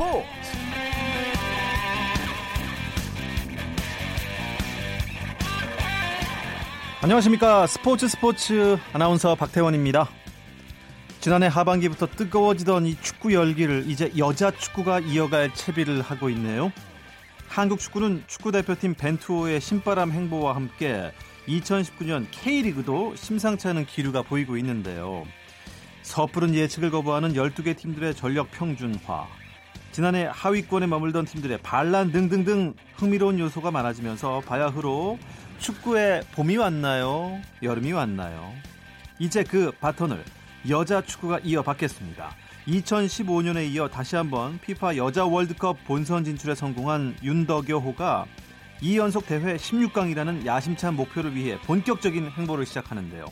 [0.00, 0.24] 스포츠
[7.02, 7.66] 안녕하십니까.
[7.66, 10.08] 스포츠 스포츠 아나운서 박태원입니다.
[11.20, 16.72] 지난해 하반기부터 뜨거워지던 이 축구 열기를 이제 여자 축구가 이어갈 채비를 하고 있네요.
[17.48, 21.12] 한국 축구는 축구 대표팀 벤투호의 신바람 행보와 함께
[21.46, 25.26] 2019년 K리그도 심상치 않은 기류가 보이고 있는데요.
[26.00, 29.28] 섣부른 예측을 거부하는 12개 팀들의 전력 평준화,
[29.92, 35.18] 지난해 하위권에 머물던 팀들의 반란 등등등 흥미로운 요소가 많아지면서 바야흐로
[35.58, 37.40] 축구에 봄이 왔나요?
[37.62, 38.52] 여름이 왔나요?
[39.18, 40.24] 이제 그 바톤을
[40.68, 42.30] 여자 축구가 이어받겠습니다.
[42.68, 48.26] 2015년에 이어 다시 한번 피파 여자 월드컵 본선 진출에 성공한 윤덕여호가
[48.82, 53.26] 2연속 대회 16강이라는 야심찬 목표를 위해 본격적인 행보를 시작하는데요.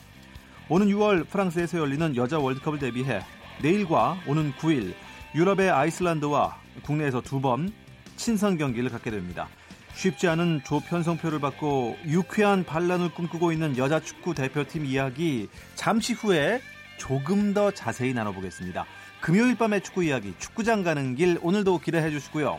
[0.69, 3.23] 오는 6월 프랑스에서 열리는 여자 월드컵을 대비해
[3.62, 4.95] 내일과 오는 9일
[5.34, 7.73] 유럽의 아이슬란드와 국내에서 두 번
[8.17, 9.48] 친선 경기를 갖게 됩니다.
[9.95, 16.61] 쉽지 않은 조편성표를 받고 유쾌한 반란을 꿈꾸고 있는 여자 축구 대표팀 이야기 잠시 후에
[16.98, 18.87] 조금 더 자세히 나눠보겠습니다.
[19.20, 22.59] 금요일 밤의 축구 이야기 축구장 가는 길 오늘도 기대해 주시고요.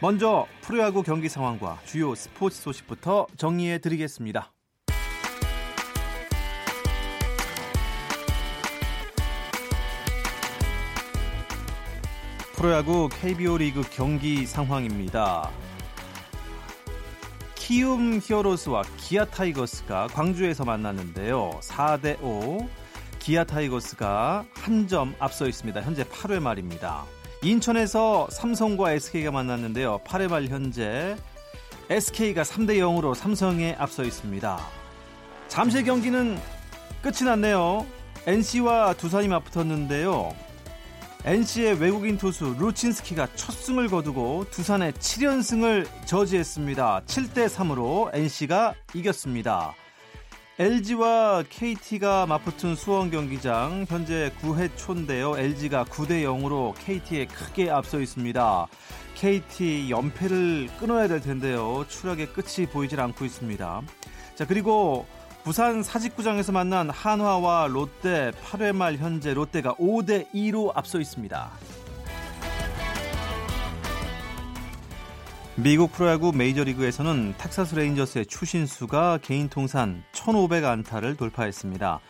[0.00, 4.53] 먼저 프로야구 경기 상황과 주요 스포츠 소식부터 정리해 드리겠습니다.
[12.64, 15.50] 프로야구 KBO 리그 경기 상황입니다.
[17.54, 21.60] 키움 히어로즈와 기아 타이거스가 광주에서 만났는데요.
[21.60, 22.66] 4대 5.
[23.18, 25.82] 기아 타이거스가 한 점 앞서 있습니다.
[25.82, 27.04] 현재 8회 말입니다.
[27.42, 29.98] 인천에서 삼성과 SK가 만났는데요.
[29.98, 31.18] 8회 말 현재
[31.90, 34.58] SK가 3대 0으로 삼성에 앞서 있습니다.
[35.48, 36.38] 잠실 경기는
[37.02, 37.84] 끝이 났네요.
[38.26, 40.53] NC와 두산이 맞붙었는데요.
[41.26, 47.00] NC의 외국인 투수 루친스키가 첫 승을 거두고 두산의 7연승을 저지했습니다.
[47.06, 49.72] 7대 3으로 NC가 이겼습니다.
[50.58, 55.38] LG와 KT가 맞붙은 수원 경기장 현재 9회 초인데요.
[55.38, 58.66] LG가 9대 0으로 KT에 크게 앞서 있습니다.
[59.14, 61.86] KT 연패를 끊어야 될 텐데요.
[61.88, 63.82] 추락의 끝이 보이질 않고 있습니다.
[64.34, 65.06] 자, 그리고
[65.44, 71.50] 부산 사직구장에서 만난 한화와 롯데 8회 말 현재 롯데가 5대 2로 앞서 있습니다.
[75.56, 82.00] 미국 프로야구 메이저리그에서는 텍사스 레인저스의 추신수가 개인 통산 1,500안타를 돌파했습니다.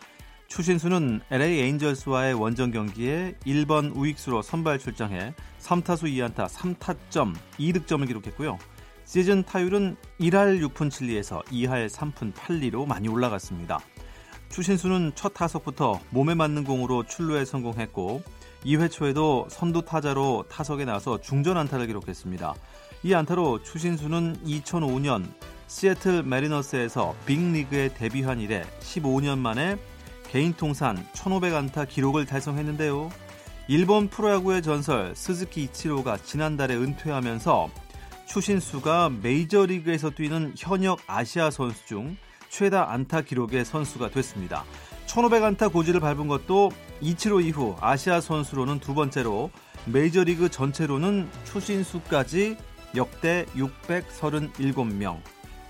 [0.47, 8.57] 추신수는 LA 에인절스와의 원정 경기에 1번 우익수로 선발 출장해 3타수 2안타 3타점 2득점을 기록했고요.
[9.05, 13.79] 시즌 타율은 1할 6푼 7리에서 2할 3푼 8리로 많이 올라갔습니다.
[14.49, 18.23] 추신수는 첫 타석부터 몸에 맞는 공으로 출루에 성공했고
[18.65, 22.55] 2회 초에도 선두 타자로 타석에 나서 중전 안타를 기록했습니다.
[23.03, 25.31] 이 안타로 추신수는 2005년
[25.67, 29.77] 시애틀 매리너스에서 빅리그에 데뷔한 이래 15년 만에
[30.27, 33.11] 개인 통산 1500안타 기록을 달성했는데요.
[33.67, 37.84] 일본 프로야구의 전설 스즈키 이치로가 지난달에 은퇴하면서
[38.35, 42.17] 추신수가 메이저리그에서 뛰는 현역 아시아 선수 중
[42.49, 44.65] 최다 안타 기록의 선수가 됐습니다.
[45.05, 46.69] 1500안타 고지를 밟은 것도
[46.99, 49.51] 이치로 이후 아시아 선수로는 두 번째로
[49.85, 52.57] 메이저리그 전체로는 추신수까지
[52.97, 55.21] 역대 637명,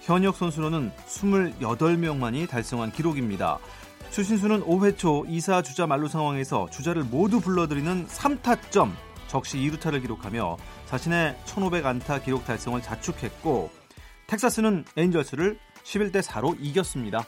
[0.02, 3.60] 현역 선수로는 28명만이 달성한 기록입니다.
[4.10, 8.92] 추신수는 5회 초 2사 주자 만루 상황에서 주자를 모두 불러들이는 3타점,
[9.28, 13.72] 적시 2루타를 기록하며 자신의 1500안타 기록 달성을 자축했고
[14.28, 17.26] 텍사스는 에인절스를 11대 4로 이겼습니다.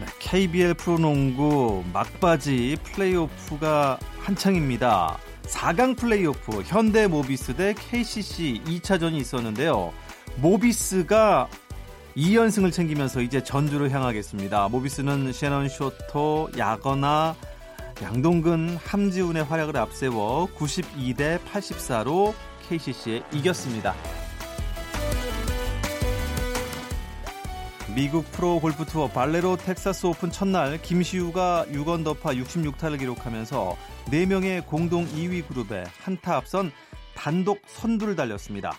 [0.00, 5.18] 네, KBL 프로농구 막바지 플레이오프가 한창입니다.
[5.44, 9.92] 4강 플레이오프 현대 모비스 대 KCC 2차전이 있었는데요.
[10.36, 11.48] 모비스가
[12.16, 14.68] 2연승을 챙기면서 이제 전주를 향하겠습니다.
[14.68, 17.34] 모비스는 셰넌 쇼토, 야거나,
[18.02, 22.34] 양동근, 함지훈의 활약을 앞세워 92대 84로
[22.68, 23.94] KCC에 이겼습니다.
[27.94, 33.76] 미국 프로 골프 투어 발레로 텍사스 오픈 첫날 김시우가 6언더파 66타를 기록하면서
[34.06, 36.72] 4명의 공동 2위 그룹에 한타 앞선
[37.14, 38.76] 단독 선두를 달렸습니다.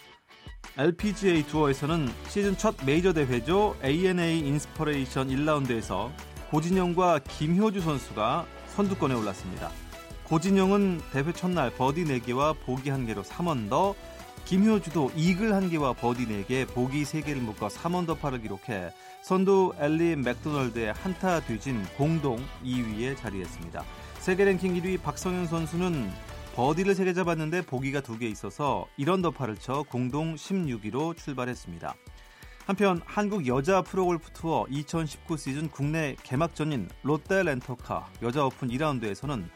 [0.78, 3.78] LPGA 투어에서는 시즌 첫 메이저 대회죠.
[3.82, 6.12] ANA 인스퍼레이션 1라운드에서
[6.50, 8.46] 고진영과 김효주 선수가
[8.76, 9.72] 선두권에 올랐습니다.
[10.26, 13.96] 고진영은 대회 첫날 버디 4개와 보기 1개로 3언더,
[14.44, 18.92] 김효주도 이글 1개와 버디 4개, 보기 3개를 묶어 3언더파를 기록해
[19.24, 23.84] 선두 앨리 맥도널드에 한타 뒤진 공동 2위에 자리했습니다.
[24.20, 26.12] 세계 랭킹 1위 박성현 선수는
[26.56, 31.96] 버디를 3개 잡았는데 보기가 2개 있어서 1언더파를 쳐 공동 16위로 출발했습니다.
[32.66, 39.48] 한편 한국 여자 프로골프 투어 2019 시즌 국내 개막전인 롯데 렌터카 여자 오픈 2라운드에서는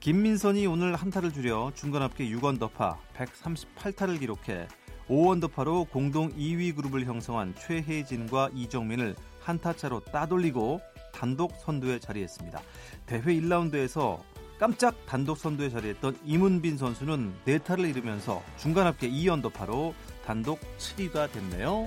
[0.00, 4.66] 김민선이 오늘 한타를 줄여 중간 합계 6언더파 138타를 기록해
[5.08, 10.80] 5언더파로 공동 2위 그룹을 형성한 최혜진과 이정민을 한타차로 따돌리고
[11.12, 12.60] 단독 선두에 자리했습니다.
[13.06, 14.18] 대회 1라운드에서
[14.58, 19.94] 깜짝 단독 선두에 자리했던 이문빈 선수는 네 타를 잃으면서 중간 합계 2언더파로
[20.26, 21.86] 단독 7위가 됐네요.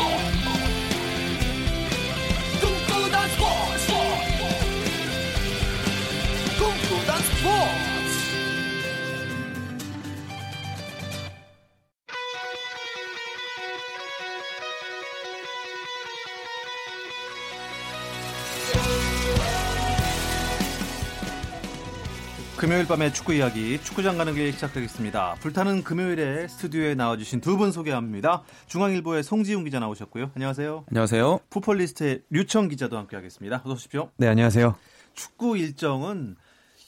[22.61, 25.33] 금요일 밤의 축구 이야기 축구장 가는 길 시작하겠습니다.
[25.39, 28.43] 불타는 금요일에 스튜디오에 나와주신 두 분 소개합니다.
[28.67, 30.29] 중앙일보의 송지훈 기자 나오셨고요.
[30.35, 30.85] 안녕하세요.
[30.89, 31.39] 안녕하세요.
[31.49, 33.63] 풋볼리스트의 류청 기자도 함께하겠습니다.
[33.65, 34.11] 어서 오십시오.
[34.17, 34.75] 네, 안녕하세요.
[35.15, 36.35] 축구 일정은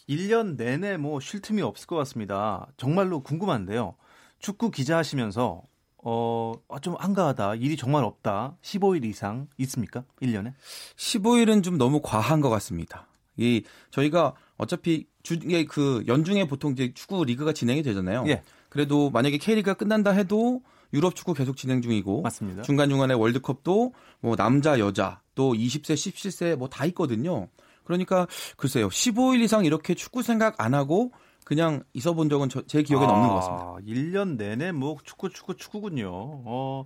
[0.08, 2.68] 1년 내내 뭐 쉴 틈이 없을 것 같습니다.
[2.78, 3.96] 정말로 궁금한데요.
[4.38, 5.64] 축구 기자 하시면서
[6.04, 6.54] 어,
[6.84, 7.56] 좀 한가하다.
[7.56, 8.58] 일이 정말 없다.
[8.62, 10.04] 15일 이상 있습니까?
[10.22, 10.54] 1년에?
[10.98, 13.08] 15일은 좀 너무 과한 것 같습니다.
[13.38, 18.26] 이 저희가 어차피 주에 그 연중에 보통 이제 축구 리그가 진행이 되잖아요.
[18.28, 18.44] 예.
[18.70, 20.62] 그래도 만약에 K리그가 끝난다 해도
[20.94, 22.62] 유럽 축구 계속 진행 중이고 맞습니다.
[22.62, 27.48] 중간중간에 월드컵도 뭐 남자 여자 또 20세 17세 뭐 다 있거든요.
[27.84, 28.28] 그러니까
[28.58, 28.90] 글쎄요.
[28.90, 31.12] 15일 이상 이렇게 축구 생각 안 하고
[31.46, 33.76] 그냥 있어 본 적은 저, 제 기억에는 아, 없는 것 같습니다.
[34.02, 36.10] 1년 내내 뭐 축구 축구 축구군요.
[36.12, 36.86] 어,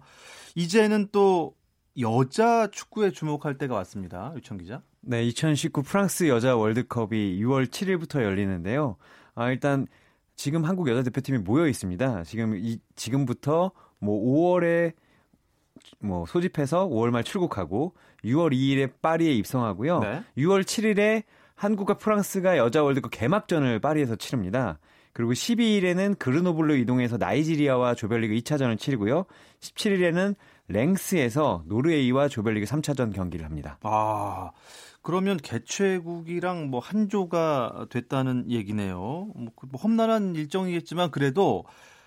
[0.55, 1.55] 이제는 또
[1.99, 4.33] 여자 축구에 주목할 때가 왔습니다.
[4.35, 4.81] 유청 기자.
[5.09, 8.97] 네, 2019 프랑스 여자 월드컵이 6월 7일부터 열리는데요.
[9.35, 9.87] 아, 일단
[10.35, 12.23] 지금 한국 여자 대표팀이 모여 있습니다.
[12.23, 14.91] 지금 이 지금부터 뭐 5월에
[15.99, 17.93] 뭐 소집해서 5월 말 출국하고
[18.25, 19.99] 6월 2일에 파리에 입성하고요.
[19.99, 20.23] 네.
[20.39, 21.23] 6월 7일에
[21.55, 24.77] 한국과 프랑스가 여자 월드컵 개막전을 파리에서 치릅니다.
[25.13, 29.25] 그리고 12일에는 그르노블로 이동해서 나이지리아와 조별리그 2차전을 치르고요.
[29.61, 30.35] 17일에는
[30.67, 33.77] 랭스에서 노르웨이와 조별리그 3차전 경기를 합니다.
[33.83, 34.51] 아,
[35.01, 39.31] 그러면 개최국이랑 뭐 한조가 됐다는 얘기네요.
[39.35, 41.63] 뭐, 그뭐 험난한 일정이겠지만 그래도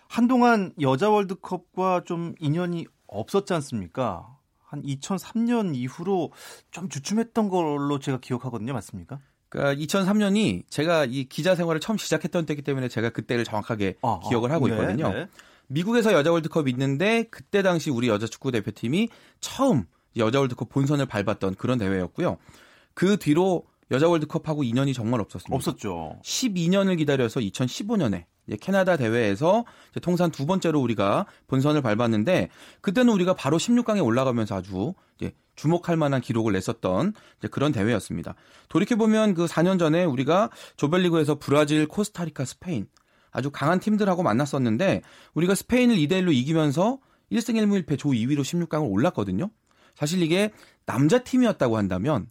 [0.08, 4.36] 한동안 여자 월드컵과 좀 인연이 없었지 않습니까?
[4.58, 6.32] 한 2003년 이후로
[6.70, 8.72] 좀 주춤했던 걸로 제가 기억하거든요.
[8.72, 9.18] 맞습니까?
[9.48, 14.52] 그러니까 2003년이 제가 이 기자 생활을 처음 시작했던 때이기 때문에 제가 그때를 정확하게 아, 기억을
[14.52, 15.12] 하고 네, 있거든요.
[15.12, 15.28] 네.
[15.70, 19.08] 미국에서 여자 월드컵이 있는데 그때 당시 우리 여자 축구 대표팀이
[19.40, 19.84] 처음
[20.17, 22.38] 여자 월드컵 본선을 밟았던 그런 대회였고요.
[22.94, 25.55] 그 뒤로 여자 월드컵하고 인연이 정말 없었습니다.
[25.55, 26.19] 없었죠.
[26.25, 28.25] 12년을 기다려서 2015년에
[28.61, 29.64] 캐나다 대회에서
[30.02, 32.49] 통산 두 번째로 우리가 본선을 밟았는데
[32.80, 34.94] 그때는 우리가 바로 16강에 올라가면서 아주
[35.54, 37.12] 주목할 만한 기록을 냈었던
[37.50, 38.35] 그런 대회였습니다.
[38.68, 42.88] 돌이켜 보면 그 4년 전에 우리가 조별리그에서 브라질, 코스타리카, 스페인
[43.32, 45.02] 아주 강한 팀들하고 만났었는데
[45.34, 46.99] 우리가 스페인을 2대 1로 이기면서
[47.32, 49.50] 1승 1무 1패 조 2위로 16강을 올랐거든요.
[49.94, 50.50] 사실 이게
[50.87, 52.26] 남자 팀이었다고 한다면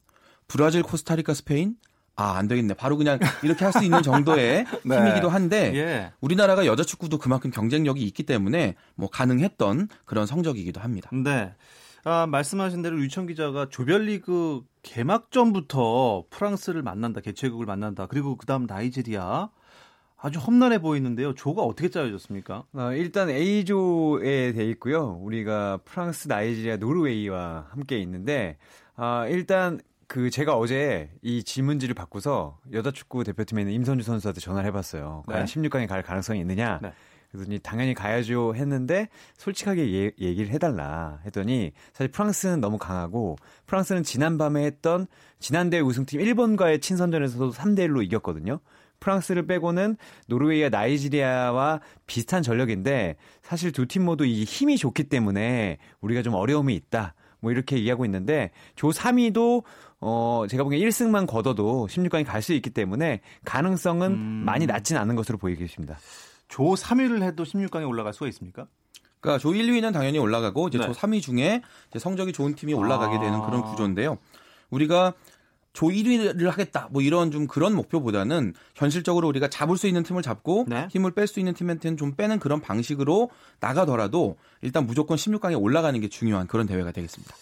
[0.48, 1.76] 브라질, 코스타리카, 스페인
[2.16, 2.74] 아, 안 되겠네.
[2.74, 4.98] 바로 그냥 이렇게 할 수 있는 정도의 네.
[4.98, 6.12] 팀이기도 한데 예.
[6.20, 11.10] 우리나라가 여자 축구도 그만큼 경쟁력이 있기 때문에 뭐 가능했던 그런 성적이기도 합니다.
[11.14, 11.54] 네.
[12.04, 18.06] 아, 말씀하신 대로 유청 기자가 조별리그 개막전부터 프랑스를 만난다, 개최국을 만난다.
[18.08, 19.50] 그리고 그다음 나이지리아
[20.22, 21.34] 아주 험난해 보이는데요.
[21.34, 22.66] 조가 어떻게 짜여졌습니까?
[22.74, 25.18] 어, 일단 A조에 돼 있고요.
[25.22, 28.58] 우리가 프랑스, 나이지리아, 노르웨이와 함께 있는데
[28.96, 34.68] 아, 일단 그 제가 어제 이 질문지를 받고서 여자 축구 대표팀에 있는 임선주 선수한테 전화를
[34.68, 35.24] 해봤어요.
[35.28, 35.54] 과연 네.
[35.54, 36.80] 16강에 갈 가능성이 있느냐?
[36.82, 36.92] 네.
[37.32, 39.08] 그랬더니 당연히 가야죠 했는데
[39.38, 43.36] 솔직하게 예, 얘기를 해달라 했더니 사실 프랑스는 너무 강하고
[43.68, 45.06] 프랑스는 지난밤에 했던
[45.40, 48.60] 지난대 우승팀 일본과의 친선전에서도 3대 1로 이겼거든요.
[49.00, 56.22] 프랑스를 빼고는 노르웨이와 나이지리아와 비슷한 전력인데 사실 두 팀 모두 이 힘이 좋기 때문에 우리가
[56.22, 57.14] 좀 어려움이 있다.
[57.42, 59.64] 뭐 이렇게 얘기하고 있는데 조 3위도
[60.02, 64.44] 어 제가 보기엔 1승만 거둬도 16강에 갈 수 있기 때문에 가능성은 음.
[64.46, 65.98] 많이 낮진 않은 것으로 보이고 있습니다.
[66.50, 68.68] 조 3위를 해도 16강에 올라갈 수가 있습니까?
[69.22, 70.86] 그러니까 조 1, 2위는 당연히 올라가고 이제 네.
[70.86, 73.20] 조 3위 중에 이제 성적이 좋은 팀이 올라가게 아.
[73.20, 74.18] 되는 그런 구조인데요.
[74.70, 75.14] 우리가
[75.80, 80.66] 조 1위를 하겠다 뭐 이런 좀 그런 목표보다는 현실적으로 우리가 잡을 수 있는 팀을 잡고
[80.68, 80.90] 네.
[80.92, 83.30] 힘을 뺄 수 있는 팀한테는 좀 빼는 그런 방식으로
[83.62, 87.34] 나가더라도 일단 무조건 16강에 올라가는 게 중요한 그런 대회가 되겠습니다.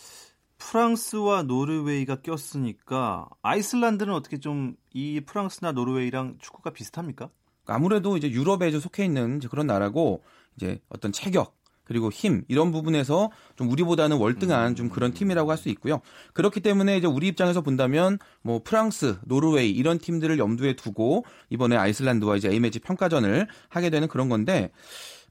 [0.60, 7.29] 프랑스와 노르웨이가 꼈으니까 아이슬란드는 어떻게 좀 이 프랑스나 노르웨이랑 축구가 비슷합니까?
[7.67, 10.24] 아무래도 이제 유럽에 속해 있는 그런 나라고
[10.56, 11.56] 이제 어떤 체격
[11.88, 16.01] 그리고 힘 이런 부분에서 좀 우리보다는 월등한 좀 그런 팀이라고 할 수 있고요.
[16.34, 22.38] 그렇기 때문에 이제 우리 입장에서 본다면 뭐 프랑스, 노르웨이 이런 팀들을 염두에 두고 이번에 아이슬란드와
[22.38, 24.70] 이제 A매치 평가전을 하게 되는 그런 건데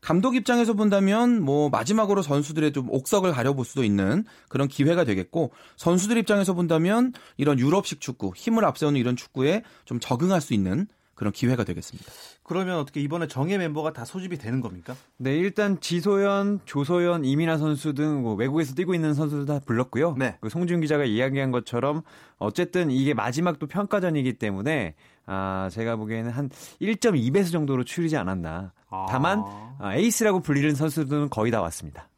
[0.01, 6.17] 감독 입장에서 본다면 뭐 마지막으로 선수들의 좀 옥석을 가려볼 수도 있는 그런 기회가 되겠고 선수들
[6.19, 11.65] 입장에서 본다면 이런 유럽식 축구, 힘을 앞세우는 이런 축구에 좀 적응할 수 있는 그런 기회가
[11.65, 12.09] 되겠습니다.
[12.45, 14.95] 그러면 어떻게 이번에 정예 멤버가 다 소집이 되는 겁니까?
[15.17, 20.15] 네, 일단 지소연, 조소연, 이민아 선수 등 뭐 외국에서 뛰고 있는 선수들 다 불렀고요.
[20.19, 20.37] 네.
[20.41, 22.03] 그 송준 기자가 이야기한 것처럼
[22.39, 24.95] 어쨌든 이게 마지막 또 평가전이기 때문에
[25.27, 28.73] 아, 제가 보기에는 한 1.2배수 정도로 추리지 않았나.
[28.91, 29.07] 아.
[29.09, 29.43] 다만
[29.79, 32.09] 아, 에이스라고 불리는 선수들은 거의 다 왔습니다.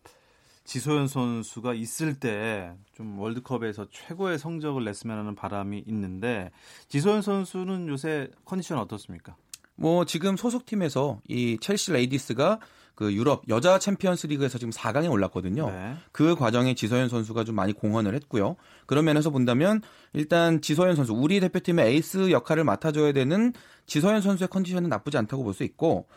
[0.69, 6.51] 지소연 선수가 있을 때 좀 월드컵에서 최고의 성적을 냈으면 하는 바람이 있는데
[6.89, 9.37] 지소연 선수는 요새 컨디션 어떻습니까?
[9.77, 12.59] 뭐 지금 소속팀에서 이 첼시 레이디스가
[12.97, 15.71] 그 유럽 여자 챔피언스 리그에서 지금 4강에 올랐거든요.
[15.71, 15.95] 네.
[16.11, 18.57] 그 과정에 지소연 선수가 좀 많이 공헌을 했고요.
[18.87, 19.81] 그런 면에서 본다면
[20.13, 23.53] 일단 지소연 선수 우리 대표팀의 에이스 역할을 맡아줘야 되는
[23.87, 26.09] 지소연 선수의 컨디션은 나쁘지 않다고 볼 수 있고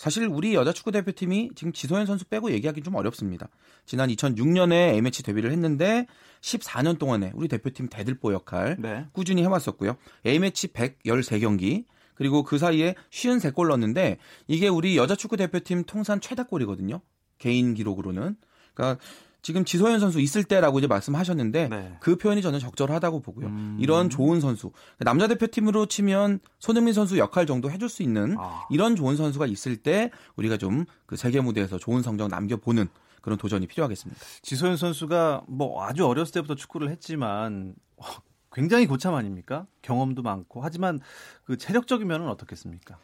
[0.00, 3.50] 사실 우리 여자 축구 대표팀이 지금 지소연 선수 빼고 얘기하기 좀 어렵습니다.
[3.84, 6.06] 지난 2006년에 A매치 데뷔를 했는데
[6.40, 9.04] 14년 동안에 우리 대표팀 대들보 역할 네.
[9.12, 9.98] 꾸준히 해왔었고요.
[10.24, 14.16] A매치 113경기 그리고 그 사이에 53골 넣었는데
[14.46, 17.02] 이게 우리 여자 축구 대표팀 통산 최다골이거든요.
[17.36, 18.36] 개인 기록으로는.
[18.72, 19.04] 그러니까
[19.42, 21.96] 지금 지소연 선수 있을 때라고 이제 말씀하셨는데 네.
[22.00, 23.46] 그 표현이 저는 적절하다고 보고요.
[23.46, 23.76] 음.
[23.80, 28.66] 이런 좋은 선수 남자 대표팀으로 치면 손흥민 선수 역할 정도 해줄 수 있는 아.
[28.70, 32.86] 이런 좋은 선수가 있을 때 우리가 좀 그 세계 무대에서 좋은 성적 남겨보는
[33.20, 34.20] 그런 도전이 필요하겠습니다.
[34.42, 38.04] 지소연 선수가 뭐 아주 어렸을 때부터 축구를 했지만 어,
[38.52, 39.66] 굉장히 고참 아닙니까?
[39.82, 41.00] 경험도 많고 하지만
[41.42, 42.96] 그 체력적인 면은 어떻겠습니까?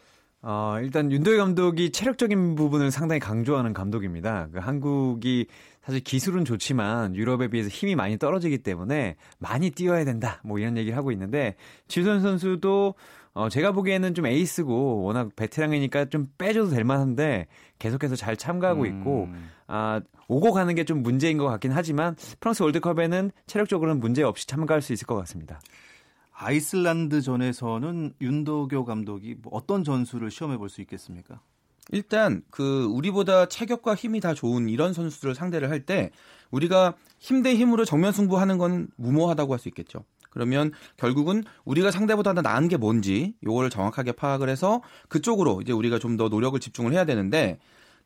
[0.49, 4.47] 어, 일단 윤도희 감독이 체력적인 부분을 상당히 강조하는 감독입니다.
[4.53, 5.47] 그 한국이
[5.83, 10.41] 사실 기술은 좋지만 유럽에 비해서 힘이 많이 떨어지기 때문에 많이 뛰어야 된다.
[10.45, 11.57] 뭐 이런 얘기를 하고 있는데
[11.89, 12.95] 지선 선수도
[13.35, 17.49] 어, 제가 보기에는 좀 에이스고 워낙 베테랑이니까 좀 빼줘도 될 만한데
[17.81, 19.51] 계속해서 잘 참가하고 있고 음.
[19.67, 24.81] 아, 오고 가는 게 좀 문제인 것 같긴 하지만 프랑스 월드컵에는 체력적으로는 문제 없이 참가할
[24.81, 25.59] 수 있을 것 같습니다.
[26.39, 31.41] 아이슬란드 전에서는 윤도교 감독이 뭐 어떤 전술을 시험해 볼 수 있겠습니까?
[31.93, 36.11] 일단 그 우리보다 체격과 힘이 다 좋은 이런 선수들을 상대를 할 때
[36.51, 40.05] 우리가 힘 대 힘으로 정면 승부하는 건 무모하다고 할 수 있겠죠.
[40.31, 45.99] 그러면 결국은 우리가 상대보다 더 나은 게 뭔지 요거를 정확하게 파악을 해서 그쪽으로 이제 우리가
[45.99, 47.59] 좀 더 노력을 집중을 해야 되는데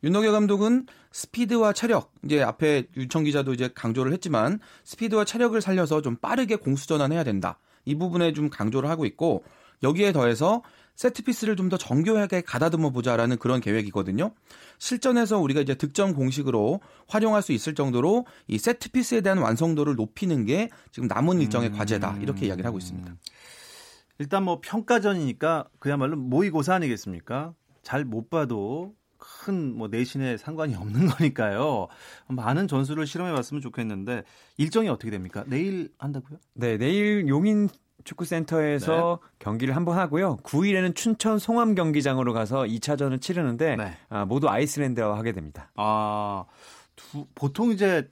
[0.03, 6.15] 윤석열 감독은 스피드와 체력 이제 앞에 유청 기자도 이제 강조를 했지만 스피드와 체력을 살려서 좀
[6.15, 7.59] 빠르게 공수 전환해야 된다.
[7.85, 9.43] 이 부분에 좀 강조를 하고 있고
[9.83, 10.61] 여기에 더해서
[10.95, 14.31] 세트피스를 좀 더 정교하게 가다듬어 보자라는 그런 계획이거든요.
[14.77, 20.69] 실전에서 우리가 이제 득점 공식으로 활용할 수 있을 정도로 이 세트피스에 대한 완성도를 높이는 게
[20.91, 22.17] 지금 남은 일정의 과제다.
[22.21, 23.15] 이렇게 이야기를 하고 있습니다.
[24.19, 27.53] 일단 뭐 평가전이니까 그야말로 모의고사 아니겠습니까?
[27.81, 31.87] 잘 못 봐도 큰 뭐 내신에 상관이 없는 거니까요.
[32.27, 34.23] 많은 전술을 실험해 봤으면 좋겠는데
[34.57, 35.43] 일정이 어떻게 됩니까?
[35.47, 36.39] 내일 한다고요?
[36.55, 37.69] 네, 내일 용인
[38.03, 40.37] 축구센터에서 경기를 한 번 하고요.
[40.37, 43.97] 9일에는 춘천 송암 경기장으로 가서 2차전을 치르는데 네.
[44.09, 45.71] 아, 모두 아이슬란드와 하게 됩니다.
[45.75, 46.45] 아,
[46.95, 48.09] 두, 보통 이제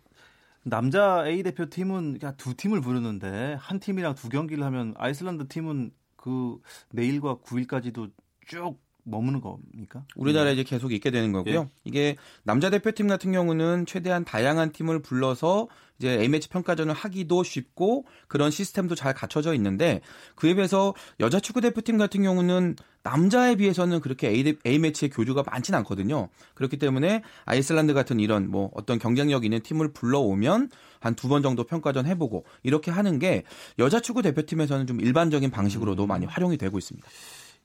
[0.63, 5.92] 남자 A 대표 팀은 그냥 두 팀을 부르는데 한 팀이랑 두 경기를 하면 아이슬란드 팀은
[6.16, 6.60] 그
[6.92, 8.12] 내일과 9일까지도
[8.46, 8.78] 쭉
[9.10, 10.04] 머무는 겁니까?
[10.16, 11.60] 우리나라에 이제 계속 있게 되는 거고요.
[11.62, 11.68] 예.
[11.84, 18.51] 이게 남자 대표팀 같은 경우는 최대한 다양한 팀을 불러서 이제 A매치 평가전을 하기도 쉽고 그런
[18.51, 20.00] 시스템도 잘 갖춰져 있는데
[20.36, 26.30] 그에 비해서 여자 축구 대표팀 같은 경우는 남자에 비해서는 그렇게 A, A매치의 교류가 많진 않거든요.
[26.54, 30.70] 그렇기 때문에 아이슬란드 같은 이런 뭐 어떤 경쟁력 있는 팀을 불러오면
[31.01, 33.44] 한 두 번 정도 평가전 해보고 이렇게 하는 게
[33.78, 37.08] 여자 축구 대표팀에서는 좀 일반적인 방식으로도 많이 활용이 되고 있습니다.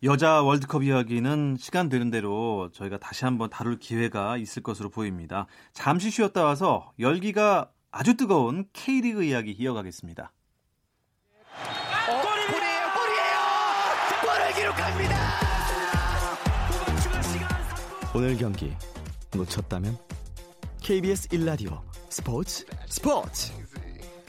[0.04, 5.46] 여자 월드컵 이야기는 시간 되는 대로 저희가 다시 한번 다룰 기회가 있을 것으로 보입니다.
[5.72, 10.30] 잠시 쉬었다 와서 열기가 아주 뜨거운 K리그 이야기 이어가겠습니다.
[12.06, 13.38] 골이에요, 골이에요!
[14.20, 15.16] 골을 기록합니다!
[18.14, 18.74] 오늘 경기
[19.34, 19.96] 놓쳤다면
[20.82, 21.80] KBS 1라디오
[22.10, 23.52] 스포츠 스포츠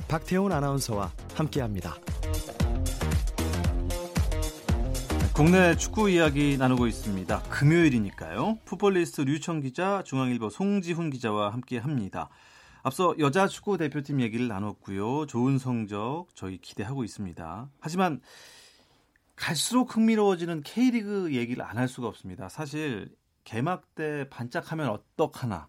[0.08, 1.98] 박태훈 아나운서와 함께합니다.
[5.36, 7.44] 국내 축구 이야기 나누고 있습니다.
[7.50, 8.60] 금요일이니까요.
[8.64, 12.30] 풋볼리스트 류청 기자, 중앙일보 송지훈 기자와 함께합니다.
[12.84, 15.26] 앞서 여자 축구 대표팀 얘기를 나눴고요.
[15.26, 17.70] 좋은 성적 저희 기대하고 있습니다.
[17.82, 18.22] 하지만
[19.36, 22.48] 갈수록 흥미로워지는 K리그 얘기를 안 할 수가 없습니다.
[22.48, 23.10] 사실
[23.44, 25.68] 개막 때 반짝하면 어떡하나.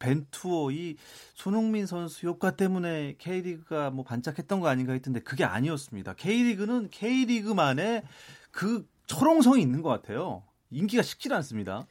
[0.00, 0.96] 벤투어 이
[1.34, 6.14] 손흥민 선수 효과 때문에 K리그가 뭐 반짝했던 거 아닌가 했던데 그게 아니었습니다.
[6.14, 8.02] K리그는 K리그만의
[8.50, 10.42] 그 초롱성이 있는 것 같아요.
[10.70, 11.86] 인기가 식질 않습니다.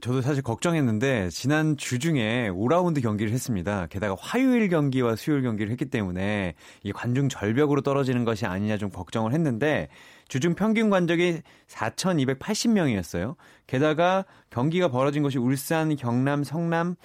[0.00, 3.86] 저도 사실 걱정했는데 지난 주 중에 5라운드 경기를 했습니다.
[3.86, 9.32] 게다가 화요일 경기와 수요일 경기를 했기 때문에 이 관중 절벽으로 떨어지는 것이 아니냐 좀 걱정을
[9.32, 9.88] 했는데
[10.28, 13.36] 주중 평균 관적이 4,280명이었어요.
[13.66, 16.96] 게다가 경기가 벌어진 것이 울산, 경남, 성남,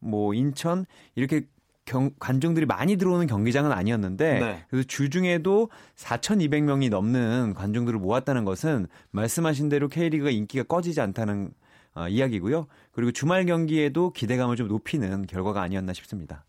[0.00, 1.42] 뭐 인천 이렇게
[1.84, 4.64] 경, 관중들이 많이 들어오는 경기장은 아니었는데 네.
[4.68, 11.52] 그래서 주중에도 4,200명이 넘는 관중들을 모았다는 것은 말씀하신 대로 K리그가 인기가 꺼지지 않다는
[11.94, 12.66] 어, 이야기고요.
[12.92, 16.44] 그리고 주말 경기에도 기대감을 좀 높이는 결과가 아니었나 싶습니다.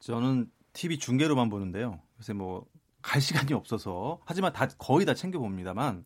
[0.00, 2.00] 저는 TV 중계로만 보는데요.
[2.18, 2.66] 요새 뭐
[3.02, 6.04] 갈 시간이 없어서 하지만 다 거의 다 챙겨 봅니다만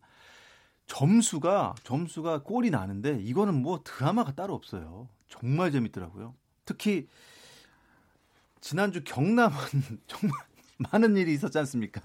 [0.87, 5.07] 점수가 점수가 골이 나는데 이거는 뭐 드라마가 따로 없어요.
[5.27, 6.33] 정말 재밌더라고요.
[6.65, 7.07] 특히
[8.61, 9.55] 지난주 경남은
[10.07, 10.39] 정말
[10.77, 12.01] 많은 일이 있었지 않습니까?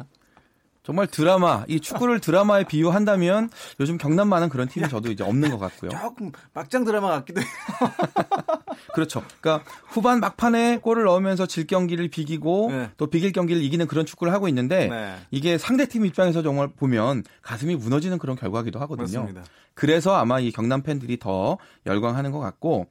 [0.83, 5.91] 정말 드라마, 이 축구를 드라마에 비유한다면 요즘 경남만한 그런 팀이 저도 이제 없는 것 같고요.
[5.91, 7.49] 조금 막장 드라마 같기도 해요.
[8.95, 9.23] 그렇죠.
[9.41, 12.91] 그러니까 후반 막판에 골을 넣으면서 질 경기를 비기고 네.
[12.97, 15.17] 또 비길 경기를 이기는 그런 축구를 하고 있는데 네.
[15.31, 19.21] 이게 상대팀 입장에서 정말 보면 가슴이 무너지는 그런 결과기도 하거든요.
[19.21, 19.45] 맞습니다.
[19.75, 22.87] 그래서 아마 이 경남 팬들이 더 열광하는 것 같고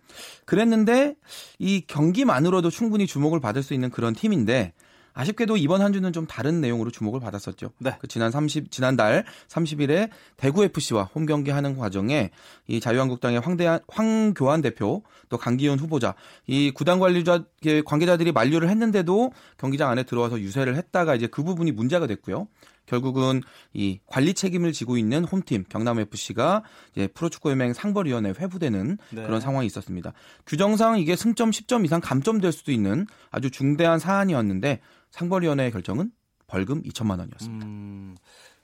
[0.46, 1.16] 그랬는데
[1.60, 4.74] 이 경기만으로도 충분히 주목을 받을 수 있는 그런 팀인데
[5.14, 7.72] 아쉽게도 이번 한 주는 좀 다른 내용으로 주목을 받았었죠.
[7.80, 7.96] 네.
[8.00, 12.32] 그 지난 30 지난달 30일에 대구 FC와 홈 경기 하는 과정에
[12.68, 16.16] 이 자유한국당의 황대한 황교안 대표 또 강기훈 후보자
[16.48, 17.44] 이 구단 관리자
[17.86, 22.48] 관계자들이 만류를 했는데도 경기장 안에 들어와서 유세를 했다가 이제 그 부분이 문제가 됐고요.
[22.92, 23.42] 결국은
[23.74, 29.24] 이 관리 책임을 지고 있는 홈팀 경남 FC가 이제 프로축구연맹 상벌위원회 회부되는 네.
[29.24, 30.12] 그런 상황이 있었습니다.
[30.46, 36.12] 규정상 이게 승점 10점 이상 감점될 수도 있는 아주 중대한 사안이었는데 상벌위원회의 결정은
[36.48, 37.66] 벌금 2천만 원이었습니다.
[37.66, 38.18] 음,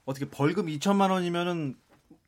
[0.03, 1.75] 어떻게 벌금 2천만 원이면은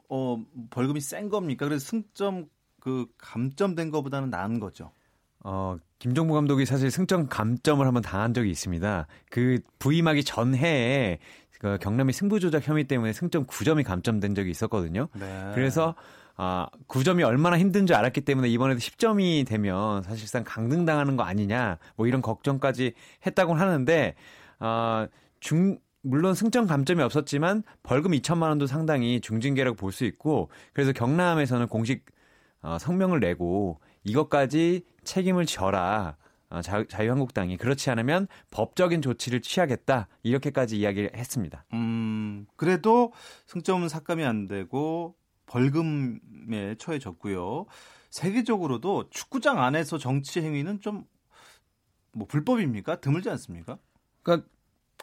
[0.07, 1.67] 어 벌금이 센 겁니까?
[1.67, 2.47] 그래서 승점
[2.79, 4.91] 그 감점된 것보다는 나은 거죠.
[5.43, 9.07] 어, 김종부 감독이 사실 승점 감점을 한번 당한 적이 있습니다.
[9.29, 11.19] 그 부임하기 전해에
[11.59, 15.09] 그 경남이 승부 조작 혐의 때문에 승점 9점이 감점된 적이 있었거든요.
[15.13, 15.51] 네.
[15.53, 15.93] 그래서
[16.35, 22.07] 아, 9점이 얼마나 힘든 줄 알았기 때문에 이번에도 10점이 되면 사실상 강등당하는 거 아니냐 뭐
[22.07, 22.93] 이런 걱정까지
[23.25, 24.15] 했다고 하는데
[24.59, 25.07] 아,
[25.41, 31.67] 중 물론 승점 감점이 없었지만 벌금 2천만 원도 상당히 중징계라고 볼 수 있고 그래서 경남에서는
[31.67, 32.05] 공식
[32.61, 36.15] 어, 성명을 내고 이것까지 책임을 져라.
[36.49, 41.65] 어, 자, 자유한국당이 그렇지 않으면 법적인 조치를 취하겠다 이렇게까지 이야기를 했습니다.
[41.73, 43.13] 음, 그래도
[43.47, 47.65] 승점은 삭감이 안 되고 벌금에 처해졌고요.
[48.09, 51.05] 세계적으로도 축구장 안에서 정치 행위는 좀
[52.11, 52.99] 뭐 불법입니까?
[53.01, 53.77] 드물지 않습니까?
[54.23, 54.47] 그러니까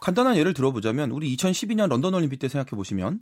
[0.01, 3.19] 간단한 예를 들어보자면 우리 2012년 런던 올림픽 때 생각해 보시면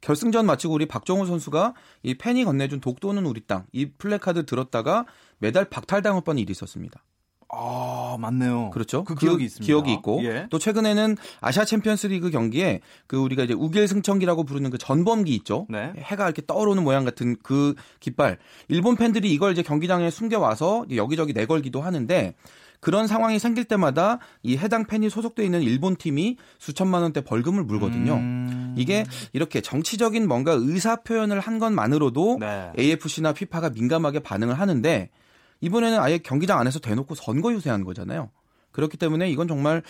[0.00, 5.06] 결승전 마치고 우리 박종우 선수가 이 팬이 건네준 독도는 우리 땅 이 플래카드 들었다가
[5.38, 7.02] 메달 박탈당할 뻔한 일이 있었습니다.
[7.50, 8.70] 아, 맞네요.
[8.70, 9.04] 그렇죠.
[9.04, 9.64] 그 기억이 있습니다.
[9.64, 10.46] 기억이 있고 예.
[10.50, 15.66] 또 최근에는 아시아 챔피언스리그 경기에 그 우리가 이제 우길 승천기라고 부르는 그 전범기 있죠.
[15.70, 15.92] 네.
[15.96, 18.38] 해가 이렇게 떠오르는 모양 같은 그 깃발.
[18.68, 22.34] 일본 팬들이 이걸 이제 경기장에 숨겨 와서 여기저기 내걸기도 하는데
[22.80, 28.14] 그런 상황이 생길 때마다 이 해당 팬이 소속돼 있는 일본 팀이 수천만 원대 벌금을 물거든요.
[28.14, 28.74] 음.
[28.76, 32.72] 이게 이렇게 정치적인 뭔가 의사 표현을 한 것만으로도 네.
[32.78, 35.10] AFC나 FIFA가 민감하게 반응을 하는데
[35.60, 38.30] 이번에는 아예 경기장 안에서 대놓고 선거 유세한 거잖아요.
[38.72, 39.82] 그렇기 때문에 이건 정말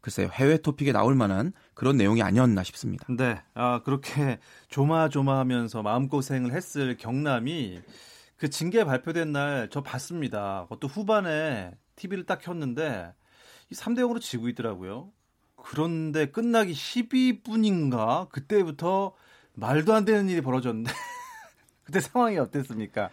[0.00, 3.06] 글쎄요 해외 토픽에 나올 만한 그런 내용이 아니었나 싶습니다.
[3.08, 3.40] 네.
[3.54, 7.80] 아, 그렇게 조마조마하면서 마음고생을 했을 경남이
[8.36, 10.62] 그 징계 발표된 날 저 봤습니다.
[10.64, 13.12] 그것도 후반에 TV를 딱 켰는데
[13.70, 15.10] 이 3대 0으로 지고 있더라고요.
[15.56, 19.14] 그런데 끝나기 12분인가 그때부터
[19.54, 20.90] 말도 안 되는 일이 벌어졌는데
[21.84, 23.10] 그때 상황이 어땠습니까?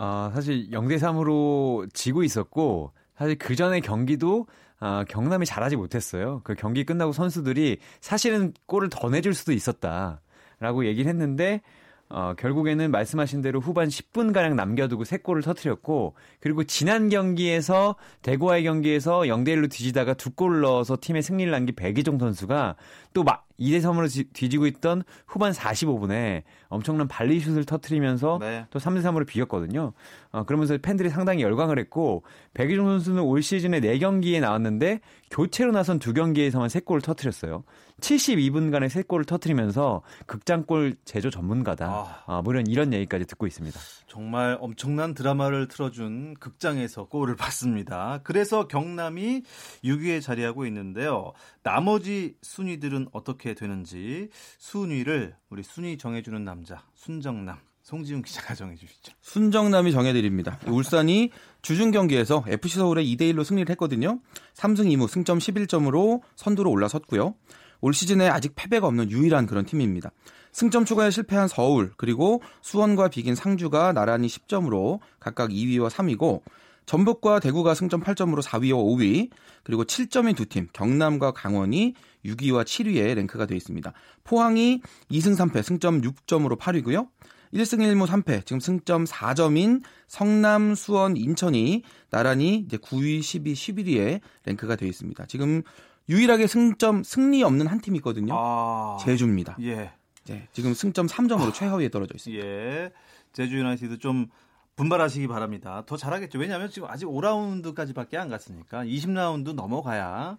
[0.00, 4.46] 아, 사실 0대 3으로 지고 있었고 사실 그 전에 경기도
[4.78, 6.40] 아, 경남이 잘하지 못했어요.
[6.44, 11.62] 그 경기 끝나고 선수들이 사실은 골을 더 내줄 수도 있었다라고 얘기를 했는데
[12.10, 18.62] 어, 결국에는 말씀하신 대로 후반 10분 가량 남겨두고 세 골을 터뜨렸고 그리고 지난 경기에서 대구와의
[18.64, 22.76] 경기에서 0대 1로 뒤지다가 두 골 넣어서 팀의 승리를 남긴 백이종 선수가
[23.12, 28.66] 또 막 2대 3으로 뒤지고 있던 후반 45분에 엄청난 발리슛을 터트리면서 네.
[28.70, 29.92] 또 3대 3으로 비겼거든요.
[30.30, 32.22] 어, 그러면서 팬들이 상당히 열광을 했고
[32.54, 37.64] 백이종 선수는 올 시즌에 4경기에 나왔는데 교체로 나선 두 경기에서만 3골을 터트렸어요.
[38.00, 41.86] 72분간의 3골을 터트리면서 극장골 제조 전문가다.
[41.86, 42.22] 아.
[42.26, 43.78] 아, 뭐 이런 이런 얘기까지 듣고 있습니다.
[44.06, 48.20] 정말 엄청난 드라마를 틀어준 극장에서 골을 봤습니다.
[48.22, 49.42] 그래서 경남이
[49.84, 51.32] 6위에 자리하고 있는데요.
[51.62, 59.14] 나머지 순위들은 어떻게 되는지 순위를 우리 순위 정해주는 남자 순정남 송지훈 기자가 정해주시죠.
[59.22, 60.58] 순정남이 정해드립니다.
[60.66, 61.30] 울산이
[61.62, 64.20] 주중 경기에서 FC 서울에 2대 1로 승리를 했거든요.
[64.54, 67.34] 3승 2무 승점 11점으로 선두로 올라섰고요.
[67.80, 70.10] 올 시즌에 아직 패배가 없는 유일한 그런 팀입니다.
[70.52, 76.42] 승점 추가에 실패한 서울 그리고 수원과 비긴 상주가 나란히 10점으로 각각 2위와 3위고
[76.88, 79.28] 전북과 대구가 승점 8점으로 4위와 5위
[79.62, 83.92] 그리고 7점인 두 팀 경남과 강원이 6위와 7위에 랭크가 되어 있습니다.
[84.24, 87.08] 포항이 2승 3패 승점 6점으로 8위고요.
[87.52, 94.76] 1승 1무 3패 지금 승점 4점인 성남, 수원, 인천이 나란히 이제 9위, 10위, 11위에 랭크가
[94.76, 95.26] 되어 있습니다.
[95.26, 95.62] 지금
[96.08, 98.34] 유일하게 승점 승리 없는 한 팀이 있거든요.
[98.34, 99.58] 아, 제주입니다.
[99.60, 99.92] 예,
[100.24, 102.46] 네, 지금 승점 3점으로 최하위에 떨어져 있습니다.
[102.46, 102.92] 예.
[103.34, 104.28] 제주 유나이티드 좀
[104.78, 105.82] 분발하시기 바랍니다.
[105.86, 106.38] 더 잘하겠죠.
[106.38, 110.38] 왜냐하면 지금 아직 5라운드까지밖에 안 갔으니까 20라운드 넘어가야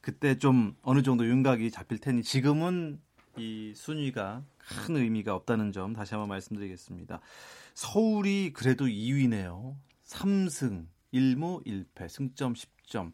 [0.00, 3.00] 그때 좀 어느 정도 윤곽이 잡힐 테니 지금은
[3.36, 7.20] 이 순위가 큰 의미가 없다는 점 다시 한번 말씀드리겠습니다.
[7.74, 9.74] 서울이 그래도 2위네요.
[10.06, 13.10] 3승 1무 1패 승점 10점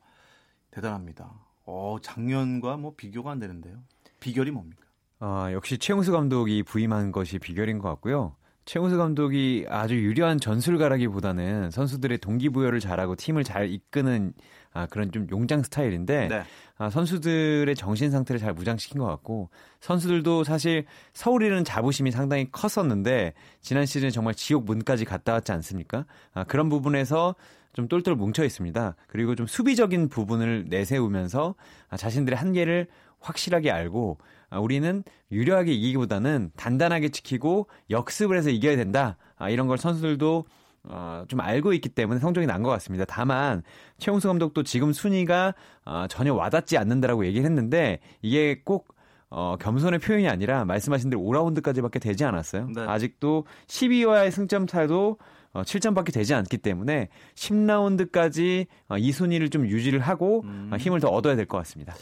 [0.70, 1.32] 대단합니다.
[1.64, 3.82] 어, 작년과 뭐 비교가 안 되는데요.
[4.20, 4.84] 비결이 뭡니까?
[5.20, 8.36] 아, 역시 최용수 감독이 부임한 것이 비결인 것 같고요.
[8.66, 14.32] 최용수 감독이 아주 유려한 전술가라기보다는 선수들의 동기부여를 잘하고 팀을 잘 이끄는
[14.72, 16.42] 아, 그런 좀 용장 스타일인데 네.
[16.76, 19.50] 아, 선수들의 정신 상태를 잘 무장시킨 것 같고
[19.80, 26.04] 선수들도 사실 서울이라는 자부심이 상당히 컸었는데 지난 시즌 정말 지옥 문까지 갔다 왔지 않습니까?
[26.34, 27.36] 아, 그런 부분에서
[27.72, 28.96] 좀 똘똘 뭉쳐 있습니다.
[29.06, 31.54] 그리고 좀 수비적인 부분을 내세우면서
[31.88, 32.88] 아, 자신들의 한계를
[33.20, 34.18] 확실하게 알고
[34.50, 35.02] 아, 우리는
[35.32, 39.16] 유려하게 이기기보다는 단단하게 지키고 역습을 해서 이겨야 된다.
[39.36, 40.44] 아, 이런 걸 선수들도
[40.88, 43.04] 어, 좀 알고 있기 때문에 성적이 난 것 같습니다.
[43.08, 43.62] 다만
[43.98, 48.94] 최용수 감독도 지금 순위가 어, 전혀 와닿지 않는다라고 얘기를 했는데 이게 꼭
[49.28, 52.68] 어, 겸손의 표현이 아니라 말씀하신 대로 5라운드까지밖에 되지 않았어요.
[52.72, 52.82] 네.
[52.86, 55.18] 아직도 12위와의 승점 차도
[55.54, 60.70] 어, 7점밖에 되지 않기 때문에 10라운드까지 어, 이 순위를 좀 유지를 하고 음.
[60.72, 61.94] 어, 힘을 더 얻어야 될 것 같습니다.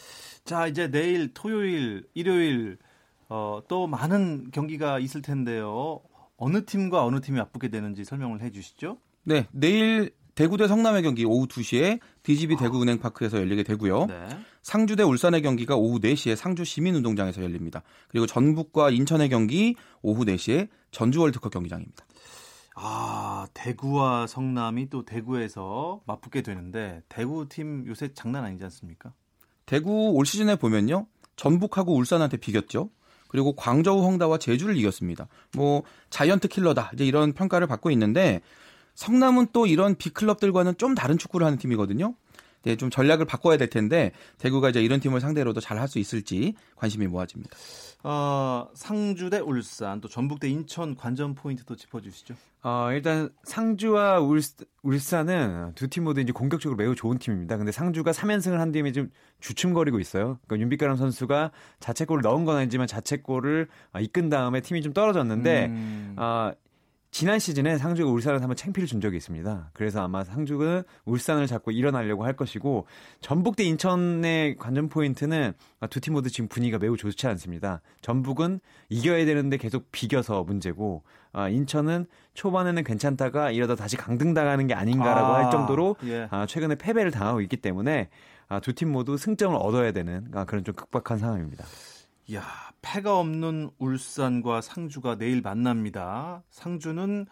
[0.44, 2.76] 자, 이제 내일 토요일, 일요일
[3.30, 6.02] 어, 또 많은 경기가 있을 텐데요.
[6.37, 8.98] 어느 팀과 어느 팀이 맞붙게 되는지 설명을 해 주시죠.
[9.22, 14.07] 네, 내일 대구 대 성남의 경기 오후 2시에 DGB 대구은행파크에서 열리게 되고요.
[14.07, 14.28] 네.
[14.61, 17.83] 상주 대 울산의 경기가 오후 4시에 상주 시민운동장에서 열립니다.
[18.09, 22.04] 그리고 전북과 인천의 경기 오후 4시에 전주 월드컵 경기장입니다.
[22.74, 29.14] 아, 대구와 성남이 또 대구에서 맞붙게 되는데 대구 팀 요새 장난 아니지 않습니까?
[29.66, 31.07] 대구 올 시즌에 보면요.
[31.37, 32.90] 전북하고 울산한테 비겼죠.
[33.29, 35.27] 그리고 광저우 헝다와 제주를 이겼습니다.
[35.57, 36.90] 뭐 자이언트 킬러다.
[36.94, 38.40] 이제 이런 평가를 받고 있는데
[38.94, 42.14] 성남은 또 이런 빅클럽들과는 좀 다른 축구를 하는 팀이거든요.
[42.64, 46.55] 네, 좀 전략을 바꿔야 될 텐데 대구가 이제 이런 팀을 상대로도 잘 할 수 있을지
[46.77, 47.55] 관심이 모아집니다.
[48.05, 52.35] 어, 상주 대 울산, 또 전북 대 인천 관전 포인트도 짚어 주시죠.
[52.62, 54.40] 어, 일단 상주와 울,
[54.83, 57.57] 울산은 두 팀 모두 이제 공격적으로 매우 좋은 팀입니다.
[57.57, 60.38] 근데 상주가 3연승을 한 뒤에 좀 주춤거리고 있어요.
[60.46, 61.50] 그러니까 윤빛가람 선수가
[61.81, 66.53] 자책골을 넣은 건 아니지만 자책골을 아, 이끈 다음에 팀이 좀 떨어졌는데 음, 아,
[67.14, 69.70] 지난 시즌에 상주가 울산을 한번 챙피를 준 적이 있습니다.
[69.72, 72.88] 그래서 아마 상주는 울산을 잡고 일어나려고 할 것이고
[73.20, 75.53] 전북 대 인천의 관전 포인트는
[75.90, 77.83] 두 팀 모두 지금 분위기가 매우 좋지 않습니다.
[78.00, 85.35] 전북은 이겨야 되는데 계속 비겨서 문제고 아, 인천은 초반에는 괜찮다가 이러다 다시 강등당하는 게 아닌가라고
[85.35, 86.27] 아, 할 정도로 예.
[86.33, 88.09] 아, 최근에 패배를 당하고 있기 때문에
[88.48, 91.64] 아, 두 팀 모두 승점을 얻어야 되는 아, 그런 좀 극박한 상황입니다.
[92.32, 92.42] 야,
[92.80, 96.42] 패가 없는 울산과 상주가 내일 만납니다.
[96.50, 97.26] 상주는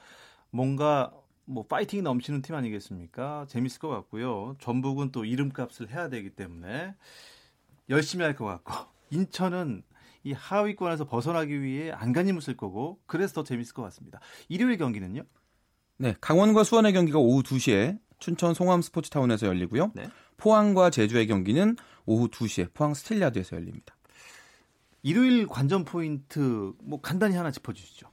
[0.50, 1.12] 뭔가
[1.44, 3.46] 뭐 파이팅이 넘치는 팀 아니겠습니까?
[3.48, 4.57] 재밌을 것 같고요.
[4.61, 6.94] 전북은 또 이름값을 해야 되기 때문에
[7.88, 8.74] 열심히 할 것 같고
[9.11, 9.83] 인천은
[10.24, 14.20] 이 하위권에서 벗어나기 위해 안간힘을 쓸 거고 그래서 더 재밌을 것 같습니다.
[14.48, 15.22] 일요일 경기는요?
[15.98, 19.92] 네, 강원과 수원의 경기가 오후 2시에 춘천 송암 스포츠타운에서 열리고요.
[19.94, 20.09] 네.
[20.37, 21.76] 포항과 제주의 경기는
[22.07, 23.96] 오후 2시에 포항 스틸야드에서 열립니다.
[25.03, 28.09] 일요일 관전 포인트 뭐 간단히 하나 짚어주시죠.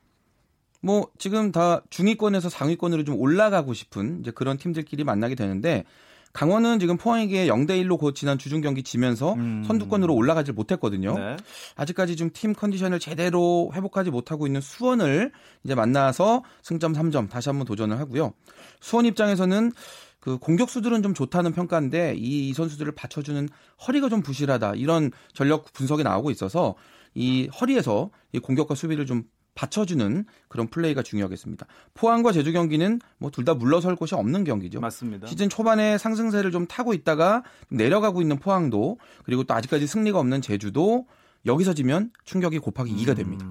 [0.82, 5.84] 뭐 지금 다 중위권에서 상위권으로 좀 올라가고 싶은 이제 그런 팀들끼리 만나게 되는데
[6.32, 9.64] 강원은 지금 포항에게 0대 1로 곧 지난 주중 경기 지면서 음.
[9.66, 11.18] 선두권으로 올라가질 못했거든요.
[11.18, 11.38] 네.
[11.76, 15.32] 아직까지 좀 팀 컨디션을 제대로 회복하지 못하고 있는 수원을
[15.64, 18.34] 이제 만나서 승점 3점 다시 한번 도전을 하고요.
[18.80, 19.72] 수원 입장에서는
[20.20, 23.48] 그 공격수들은 좀 좋다는 평가인데 이, 이 선수들을 받쳐주는
[23.88, 26.76] 허리가 좀 부실하다 이런 전력 분석이 나오고 있어서
[27.16, 29.24] 이 허리에서 이 공격과 수비를 좀
[29.56, 31.66] 받쳐주는 그런 플레이가 중요하겠습니다.
[31.94, 34.80] 포항과 제주 경기는 뭐 둘 다 물러설 곳이 없는 경기죠.
[34.80, 35.28] 맞습니다.
[35.28, 41.08] 시즌 초반에 상승세를 좀 타고 있다가 내려가고 있는 포항도 그리고 또 아직까지 승리가 없는 제주도
[41.46, 43.46] 여기서 지면 충격이 곱하기 2가 됩니다.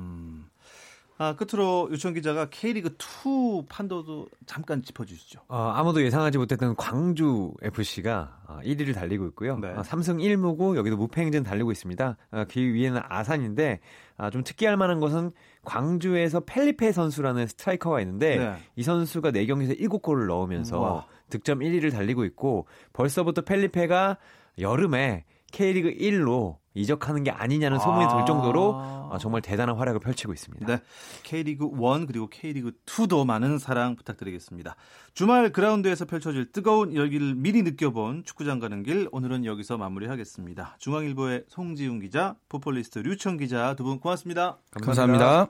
[1.20, 1.22] 음.
[1.22, 5.40] 아, 끝으로 유청 기자가 K리그 2 판도도 잠깐 짚어주시죠.
[5.48, 9.58] 어, 아무도 예상하지 못했던 광주 FC가 어, 1위를 달리고 있고요.
[9.58, 9.68] 네.
[9.68, 12.16] 어, 3승 1무고 여기도 무패 행진 달리고 있습니다.
[12.30, 13.80] 어, 그 위에는 아산인데
[14.16, 15.32] 아, 좀 특이할 만한 것은
[15.64, 18.56] 광주에서 펠리페 선수라는 스트라이커가 있는데 네.
[18.76, 21.06] 이 선수가 4경기에서 7골을 넣으면서 와.
[21.30, 24.16] 득점 1위를 달리고 있고 벌써부터 펠리페가
[24.58, 29.08] 여름에 K리그 1로 이적하는 게 아니냐는 소문이 돌 정도로 아.
[29.10, 30.66] 어, 정말 대단한 활약을 펼치고 있습니다.
[30.66, 30.82] 네.
[31.24, 34.76] K리그 1 그리고 K리그 2도 많은 사랑 부탁드리겠습니다.
[35.14, 40.76] 주말 그라운드에서 펼쳐질 뜨거운 열기를 미리 느껴본 축구장 가는 길 오늘은 여기서 마무리하겠습니다.
[40.78, 44.58] 중앙일보의 송지훈 기자, 풋볼리스트 류청 기자 두 분 고맙습니다.
[44.70, 45.48] 감사합니다.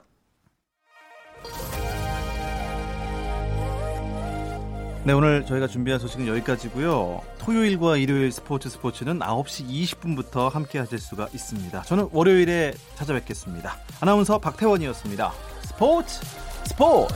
[5.09, 7.23] 네, 오늘 저희가 준비한 소식은 여기까지고요.
[7.39, 11.81] 토요일과 일요일 스포츠 스포츠는 9시 20분부터 함께 하실 수가 있습니다.
[11.81, 13.75] 저는 월요일에 찾아뵙겠습니다.
[14.01, 15.33] 아나운서 박태원이었습니다.
[15.63, 16.21] 스포츠
[16.67, 17.15] 스포츠